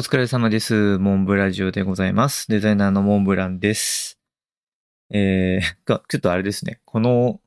[0.00, 0.96] お疲れ様です。
[0.96, 2.48] モンブラジオでございます。
[2.48, 4.18] デザイナーのモンブランです。
[5.10, 6.80] えー、 ちょっとあれですね。
[6.86, 7.38] この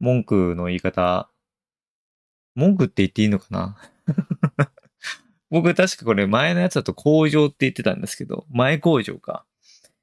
[0.00, 1.30] 文句の言い方、
[2.56, 3.76] 文句って言っていいのかな？
[5.48, 9.46] 僕確かこれ前のやつだと工場って言ってたんですけど、前工場か。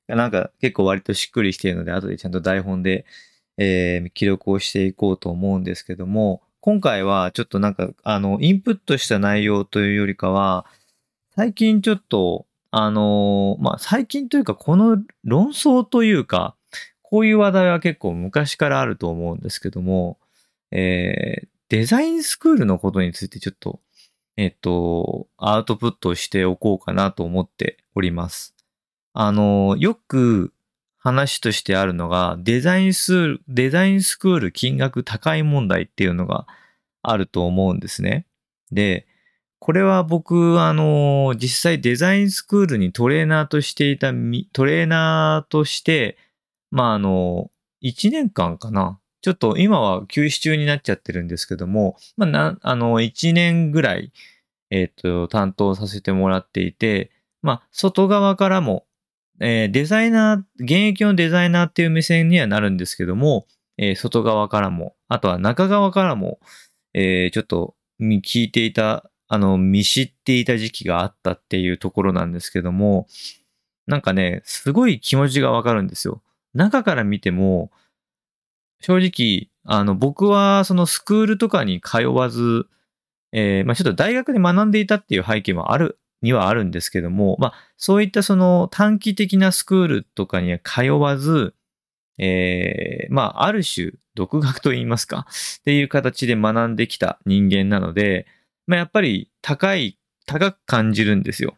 [0.08, 3.06] なんか結構割としっくりしているので、後でちゃんと台本で、
[3.58, 10.66] えー、記録をしていこうと思うんですけども、今回はちょっとなんか、あの、インプットした内容というよりかは、
[11.36, 16.56] 最近ちょっと、あのー、まあ、最近というか、この論争というか、
[17.02, 20.20] こういう話題は結構昔からあると思うんですけども、
[20.72, 23.80] えー、デザインスクールのことについてちょっと、
[24.38, 28.56] えっと、アウトプットしておこうかなと思っております。
[29.14, 30.54] あの、よく
[31.00, 36.46] 話としてあるのが、デザインス、デザインスクール金額高い問題っていうのが
[37.02, 38.28] あると思うんですね。
[38.72, 39.08] で、
[39.64, 44.12] これは僕、あの、実際デザインスクールにトレーナーとしていた、
[44.52, 46.18] トレーナーとして、
[46.70, 47.50] まあ、あの、
[47.82, 49.00] 1年間かな。
[49.22, 54.12] ちょっと今は休止中になっちゃってるんですけども、まあ、な、あの、1年ぐらい、
[54.70, 58.86] えっ、と、担当させてもらっていて、まあ、外側からも、
[59.40, 63.48] えー、デザイナー、現役のデザイナーっていう目線にはなるんですけども、
[63.78, 66.42] えー、外側からも、あとは中側からも、
[66.94, 73.08] え、ちょっと聞いていたあの、見知っていた時期があったっていうところなんですけども、
[73.88, 76.22] なんかね、すごい気持ちがわかるんですよ。
[76.54, 77.72] 中から見ても、
[78.80, 82.68] 正直、あの、僕はそのスクールとかに通わず、
[83.32, 91.54] えー、まあちょっと大学で学んでいたっていう背景もある、にはあるんですけども、まあそういったその短期的なスクールとかには通わず、
[92.18, 95.26] えー、まあある種、独学と言いますか、
[95.60, 98.28] っていう形で学んできた人間なので、
[98.68, 101.56] まあ、やっぱり高い、高く感じるんですよ。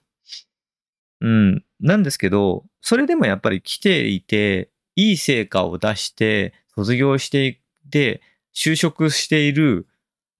[1.21, 1.63] うん。
[1.79, 8.21] なんですけど、それでもやっぱり来ていて、いい成果を出して、卒業していて、
[8.53, 9.87] 就職している、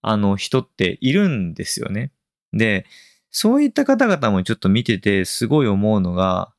[0.02, 2.12] あの人っているんですよね。
[2.52, 2.86] で、
[3.30, 6.52] そういった方々もちょっと見ててすごい思うのが、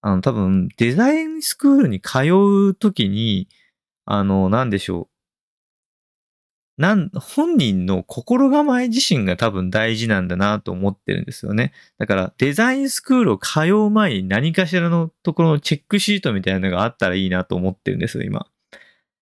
[0.00, 2.18] あの多分デザインスクールに通
[2.70, 3.48] うときに、
[4.06, 5.13] あの、なんでしょう。
[6.76, 11.72] なん、本人の心構え自身が多分大事なんだなと思ってるんですよね。
[11.98, 18.46] だからデザインスクールを通う前に何かしらのところのチェックシートみたいなのがあったらいいなと思ってるんですよ、今。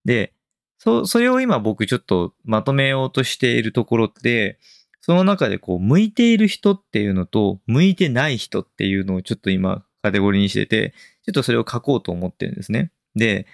[0.04, 0.32] で、
[0.78, 4.58] そ、それを今僕ちょっとまとめようとしているところって、
[5.00, 12.90] その中でこう、向いている人っていうのと、向いてない人っていうのをちょっと今カテゴリーにしてて、ちょっとそれを書こうと思ってるんですね。
[13.14, 13.46] で、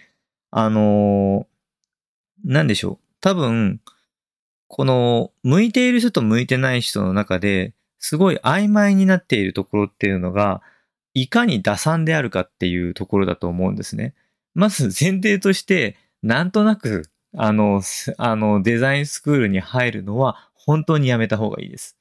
[0.50, 3.07] あのー、なんでしょう。
[3.20, 3.80] 多分、
[4.68, 10.62] この、向いている人と向いてない人の中で、すごい曖昧になっているところっていうのが、
[11.14, 14.14] いかに打算であるかっていうところだと思うんですね。
[14.54, 17.82] まず前提として、なんとなく、あの、
[18.18, 21.96] あの、デザインスクールに入るのは本当にやめた方がいいです。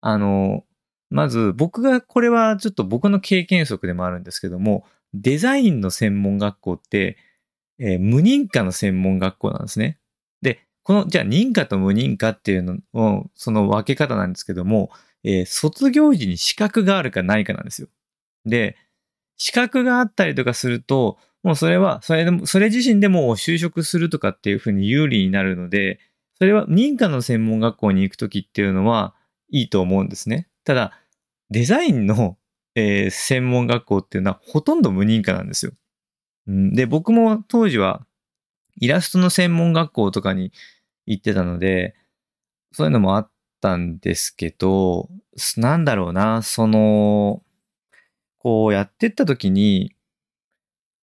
[0.00, 0.64] あの、
[1.10, 4.84] まず僕が、これはちょっと僕の経験則でもあるんですけども、
[5.14, 7.16] デザインの専門学校って、
[7.78, 9.98] えー、無認可の専門学校なんですね。
[10.84, 14.90] この、じゃあ認可と無認可っていうのを、その分け方なんですけども、
[15.24, 17.88] えー、卒業時に資格があるかないかなんですよ。
[18.44, 18.76] で、
[19.36, 25.98] 資格があったりとかすると、もうそれは、それでも、それ自身でも就職するとかっていうふうに有利になるので、
[26.38, 29.14] それは認可の専門学校に行くときっていうのは
[29.48, 30.48] いいと思うんですね。
[30.64, 30.92] ただ、
[31.50, 32.36] デザインの、
[32.74, 35.72] えー、専門学校っていうのはほとんど無認可なんですよ。
[36.46, 38.06] で、僕も当時は
[38.76, 40.52] イラストの専門学校とかに
[41.06, 41.94] 行ってたので、
[42.72, 45.08] そういうのもあったんですけど、
[45.56, 47.42] なんだろうな、その、
[48.38, 49.94] こうやってった時に、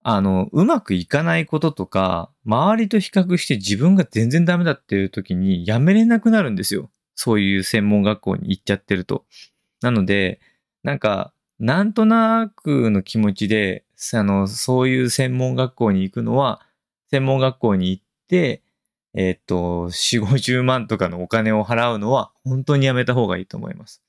[0.01, 6.89] あの、うまくいかないこととか、周りと比較して自分が全然ダメだっていう時にやめれなくなるんですよ。
[7.15, 9.25] そういう専門学校に行っちゃってると。
[9.81, 10.39] なので、
[10.83, 13.83] なんか、なんとなくの気持ちで、
[14.13, 16.61] あの、そういう専門学校に行くのは、
[17.11, 18.61] 専門学校に行って、
[19.13, 24.03] えっ、と、4、50万とかのお金を払うのは本当にやめた方がいいと思います。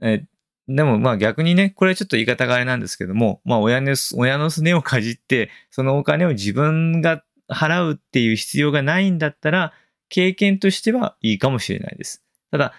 [0.00, 0.24] え
[0.68, 9.72] でもまあ逆にね、これはちょっと言い方があれなんですけども、まあ親の、親のすねをかじって、そのお金を自分が払うっていう必要がないんだったら、
[10.08, 12.22] 経験としてはいいかもしれないです。
[12.50, 12.74] ただ、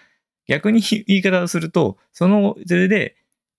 [0.48, 3.16] 逆に言い方をすると、その、それで、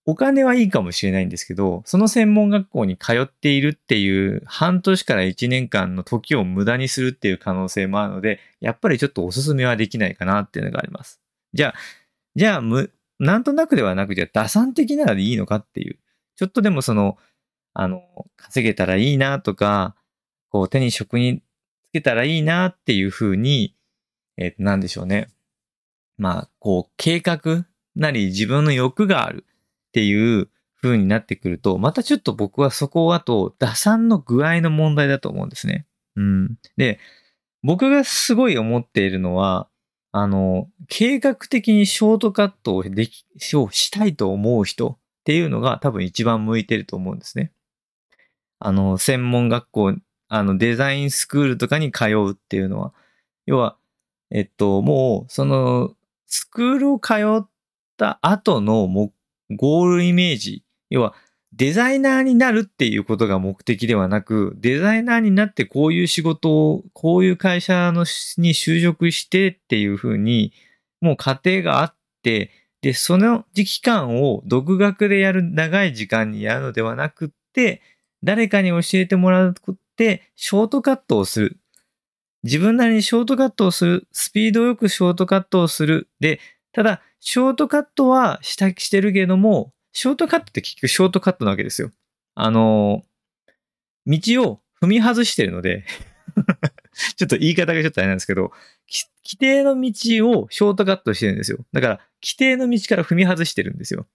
[0.06, 11.20] お金はいいかもしれないんですけど、その専門学校に通っているっていう半年から1年間の時を無駄にするっていう可能性もあるので、やっぱりちょっとおすすめはできないかなっていうのがあります。
[11.54, 11.74] じゃあ、
[12.36, 15.98] じゃあ、む、なんとなくではなく、じゃあ打算的ならでいいのかっていう。
[16.36, 17.16] ちょっとでもその、
[17.72, 18.02] あの、
[18.36, 19.96] 稼げたらいいなとか、
[20.50, 21.40] こう手に職に
[21.88, 23.74] つけたらいいなっていうふうに、
[24.36, 25.28] えっ、と、なんでしょうね。
[26.18, 27.66] まあ、こう、計画
[27.96, 29.46] なり自分の欲がある
[29.94, 30.48] っていう
[30.82, 35.86] 風になってくると、またちょっと僕はそこはと打算の具合の問題だと思うんですね。
[36.16, 36.56] うん。
[36.76, 36.98] で、
[37.62, 39.68] 僕がすごい思っているのは、
[40.10, 43.24] あの、計画的にショートカットをでき、
[43.54, 47.52] をしたいと思う人っていうのが多分一番向いてると思うんですね。
[48.58, 49.94] あの、専門学校、
[50.26, 52.92] あの、デザインスクールとかに通うっていうのは、
[53.46, 53.76] 要は、
[54.32, 55.94] えっと、もう、その、
[56.26, 57.14] スクールを通
[57.44, 57.48] っ
[57.96, 59.12] た後の目
[59.56, 61.14] ゴールイメージ要は、
[61.52, 68.02] デザイナーになるっていうことが目的ではなく、デザイナーになってこういう仕事を、こういう会社の
[68.38, 70.52] に就職してっていうふうに、
[71.00, 77.82] もう過程があって、で、その時期間を独学でやる長い時間にやるのではなくって、
[78.22, 79.54] 誰かに教えてもらっ
[79.96, 81.58] て、ショートカットをする。
[82.42, 84.08] 自分なりにショートカットをする。
[84.12, 86.08] スピードよくショートカットをする。
[86.20, 86.40] で、
[86.74, 91.90] ただ、ショートカットはした、してるけども、ショートカットって結局ショートカットなわけですよ。
[92.34, 93.04] あの、
[94.06, 95.84] 道を踏み外してるので
[97.16, 98.52] ちょっと言い方がちょっとあれなんですけど、
[99.24, 101.58] 規定の道をショートカットしてるんですよ。
[101.72, 104.06] だから、規定の道から踏み外してるんですよ。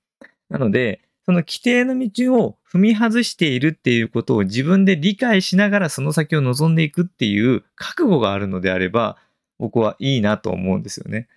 [0.50, 9.18] なので、その規定の道を踏み外しているっていうことを自分で理解しながらその先を望んでいくっていう覚悟があるのであれば、
[9.60, 11.28] 僕はいいなと思うんですよね。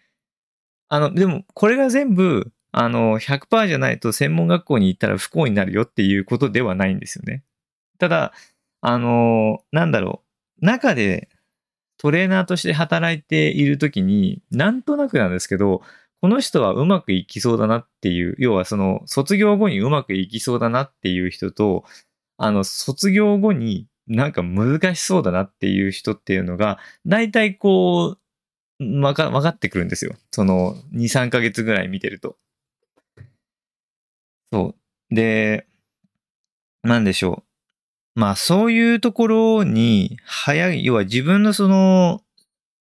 [0.93, 7.43] あの、でも、これが全部、あの、100%じゃないと専門学校に行ったら不幸になるよっていうことではないんですよね。
[7.99, 8.35] ただ、
[8.83, 10.23] あの、なんだろ
[10.61, 11.31] う、中で
[11.97, 15.81] トレーナーとして働いているときに、なんとなくなんですけど、
[16.21, 21.85] この人はうまくいきそうだなっていう、要はその卒業後にうまくいきそうだなっていう人と、
[22.37, 28.22] あの、卒業後になんか難しそうだなっていう人っていうのが、大体こう、
[29.01, 30.15] わか、わかってくるんですよ。
[30.31, 32.37] その2、3ヶ月ぐらい見てると。
[34.53, 34.75] そ
[35.11, 35.15] う。
[35.15, 35.67] で、
[36.83, 37.45] なんでしょ
[38.17, 38.21] う。
[38.21, 42.23] まあそういうところに早い、要は自分のその、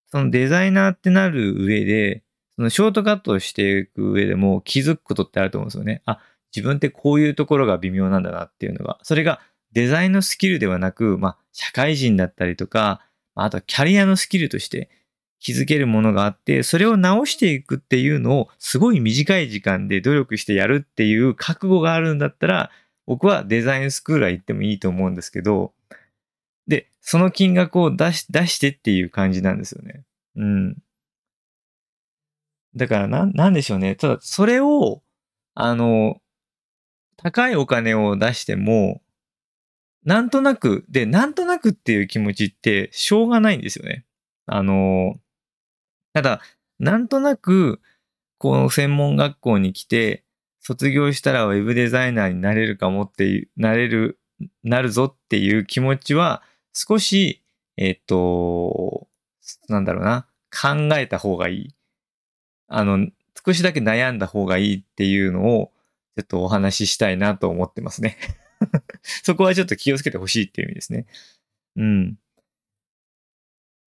[0.07, 2.23] そのデザイナーってなる上で、
[2.57, 6.01] そのショートカットをしていく上でも気づくことってあると思うんですよね。
[6.05, 6.19] あ、
[6.53, 8.99] 自分ってこういうところが微妙なんだなっていうのが。
[9.03, 9.39] それが
[9.71, 13.01] デザインのスキルではなく、まあ社会人だったりとか、
[13.35, 14.89] あとはキャリアのスキルとして
[15.41, 22.71] 気づけるものがあって、それを直していくっていうのをすごい短い時間で努力してやるっていう覚悟があるんだったら、
[23.07, 25.73] 僕はデザインスクールは行ってもいいと思うんですけど、
[26.67, 30.03] で、その金額を出し、出してっていう感じなんですよね。
[30.35, 30.77] うん。
[32.75, 33.95] だからな、なんでしょうね。
[33.95, 35.01] ただ、それを、
[35.55, 36.21] あの、
[37.17, 39.01] 高いお金を出しても、
[40.05, 44.05] なんとなく、で、なんとなくっていう気持ちってしょうがないんですよね。
[44.45, 45.19] あの、
[46.13, 46.41] ただ、
[46.79, 47.81] なんとなく、
[48.37, 50.23] この専門学校に来て、
[50.59, 54.19] 卒業したらウェブデザイナーになれるかもっていう、なれる、
[54.63, 56.43] なるぞっていう気持ちは、
[56.73, 57.43] 少し、
[57.77, 59.07] えっ、と、
[59.69, 61.75] なんだろうな、考えた方がいい。
[62.67, 63.07] あの、
[63.45, 65.71] 少しだけ悩んだ方がいいっていうのを、
[66.17, 68.17] ちょっとお話ししたいなと思ってますね。
[69.23, 71.05] そこはちょっと気をつけてほしいっていう意味ですね。
[71.75, 72.17] うん。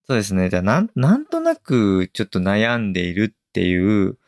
[0.06, 0.50] そうですね。
[0.50, 4.18] じゃあ、なん、なんとなくちょっと悩んでいるっていう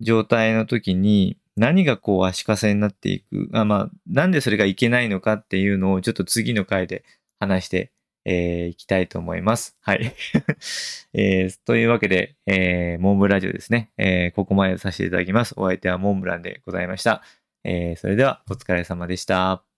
[0.00, 3.48] 状態の時に、何がこう足かせになっていく？
[3.52, 7.04] あまあ、なんでそれがいけないのかっていうのをちょっと次の回で
[7.38, 7.92] 話して
[8.24, 9.76] えー、いきたいと思います。
[9.80, 10.14] はい。
[11.14, 15.54] えー、というわけで、えー、モンブラジオですね、えー、ここまでさせていただきます。
[15.56, 17.22] お相手はモンブランでございました。
[17.64, 19.69] えー、それではお疲れ様でした。